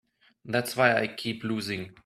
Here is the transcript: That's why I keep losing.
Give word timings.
That's 0.43 0.75
why 0.75 0.99
I 0.99 1.05
keep 1.05 1.43
losing. 1.43 1.91